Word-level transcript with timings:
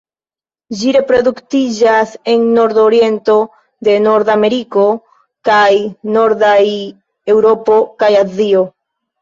Ĝi 0.77 0.93
reproduktiĝas 0.95 2.13
en 2.33 2.47
nordoriento 2.55 3.35
de 3.89 3.95
Norda 4.07 4.33
Ameriko, 4.39 4.87
kaj 5.51 5.69
nordaj 6.19 6.59
Eŭropo 7.37 7.81
kaj 8.03 8.13
Azio. 8.25 8.67